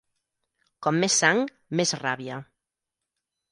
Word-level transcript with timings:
Com 0.87 0.97
més 1.03 1.17
sang, 1.25 1.43
més 1.81 1.93
ràbia. 2.01 2.41